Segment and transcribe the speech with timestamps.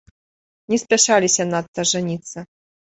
[0.73, 2.51] Не спяшаліся надта жаніцца.